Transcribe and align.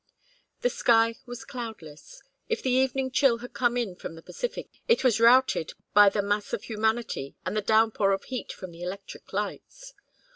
The 0.61 0.71
sky 0.71 1.13
was 1.27 1.45
cloudless. 1.45 2.23
If 2.49 2.63
the 2.63 2.71
evening 2.71 3.11
chill 3.11 3.37
had 3.37 3.53
come 3.53 3.77
in 3.77 3.95
from 3.95 4.15
the 4.15 4.23
Pacific, 4.23 4.81
it 4.87 5.03
was 5.03 5.19
routed 5.19 5.73
by 5.93 6.09
the 6.09 6.23
mass 6.23 6.53
of 6.53 6.63
humanity 6.63 7.35
and 7.45 7.55
the 7.55 7.61
downpour 7.61 8.11
of 8.11 8.23
heat 8.23 8.51
from 8.51 8.71
the 8.71 8.81
electric 8.81 9.31
lights. 9.31 9.93